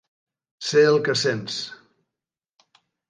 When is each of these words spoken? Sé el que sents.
Sé 0.69 0.81
el 0.93 0.97
que 1.09 1.15
sents. 1.25 1.59